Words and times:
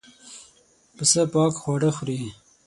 پسه 0.95 1.21
پاک 1.33 1.53
خواړه 1.61 1.89
خوري. 1.97 2.19